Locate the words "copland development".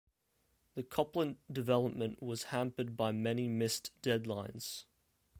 0.81-2.23